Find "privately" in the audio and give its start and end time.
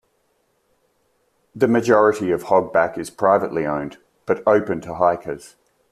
3.11-3.67